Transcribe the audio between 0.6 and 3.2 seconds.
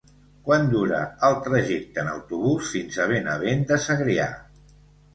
dura el trajecte en autobús fins a